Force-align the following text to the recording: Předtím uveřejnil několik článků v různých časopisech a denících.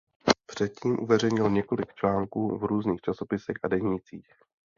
Předtím 0.45 0.99
uveřejnil 0.99 1.49
několik 1.49 1.93
článků 1.93 2.57
v 2.57 2.63
různých 2.63 3.01
časopisech 3.01 3.55
a 3.63 3.67
denících. 3.67 4.27